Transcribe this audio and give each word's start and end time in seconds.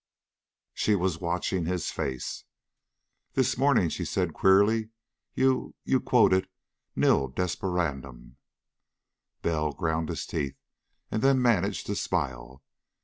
She 0.73 0.95
was 0.95 1.19
watching 1.21 1.65
his 1.67 1.91
face. 1.91 2.45
"This 3.35 3.55
morning," 3.55 3.87
she 3.89 4.03
said 4.03 4.33
queerly, 4.33 4.89
"you 5.35 5.75
you 5.83 5.99
quoted 5.99 6.49
'Nil 6.95 7.27
desperandum.'" 7.27 8.35
Bell 9.43 9.73
ground 9.73 10.09
his 10.09 10.25
teeth, 10.25 10.57
and 11.11 11.21
then 11.21 11.39
managed 11.39 11.85
to 11.85 11.95
smile. 11.95 12.63